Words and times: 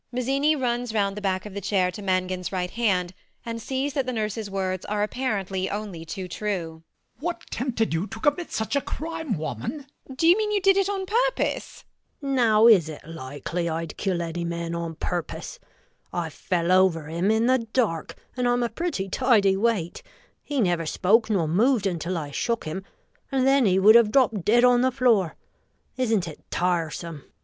Mazzini 0.11 0.55
runs 0.55 0.95
round 0.95 1.15
the 1.15 1.21
back 1.21 1.45
of 1.45 1.53
the 1.53 1.61
chair 1.61 1.91
to 1.91 2.01
Mangan's 2.01 2.51
right 2.51 2.71
hand, 2.71 3.13
and 3.45 3.61
sees 3.61 3.93
that 3.93 4.07
the 4.07 4.11
nurse's 4.11 4.49
words 4.49 4.83
are 4.85 5.03
apparently 5.03 5.69
only 5.69 6.05
too 6.05 6.27
true. 6.27 6.81
MAZZINI. 7.17 7.23
What 7.23 7.43
tempted 7.51 7.93
you 7.93 8.07
to 8.07 8.19
commit 8.19 8.51
such 8.51 8.75
a 8.75 8.81
crime, 8.81 9.37
woman? 9.37 9.71
MRS 9.71 9.75
HUSHABYE 9.75 9.75
[trying 9.75 9.77
not 9.77 9.87
to 9.87 10.09
laugh]. 10.13 10.17
Do 10.17 10.27
you 10.27 10.37
mean, 10.39 10.51
you 10.51 10.59
did 10.61 10.77
it 10.77 10.89
on 10.89 11.05
purpose? 11.05 11.83
GUINNESS. 12.23 12.35
Now 12.35 12.65
is 12.65 12.89
it 12.89 13.01
likely 13.07 13.69
I'd 13.69 13.97
kill 13.97 14.21
any 14.23 14.43
man 14.43 14.73
on 14.73 14.95
purpose? 14.95 15.59
I 16.11 16.29
fell 16.31 16.71
over 16.71 17.05
him 17.07 17.29
in 17.29 17.45
the 17.45 17.59
dark; 17.59 18.15
and 18.35 18.47
I'm 18.49 18.63
a 18.63 18.69
pretty 18.69 19.07
tidy 19.07 19.55
weight. 19.55 20.01
He 20.41 20.61
never 20.61 20.87
spoke 20.87 21.29
nor 21.29 21.47
moved 21.47 21.85
until 21.85 22.17
I 22.17 22.31
shook 22.31 22.63
him; 22.63 22.83
and 23.31 23.45
then 23.45 23.67
he 23.67 23.77
would 23.77 23.93
have 23.93 24.11
dropped 24.11 24.43
dead 24.43 24.63
on 24.63 24.81
the 24.81 24.89
floor. 24.89 25.35
Isn't 25.95 26.27
it 26.27 26.43
tiresome? 26.49 27.25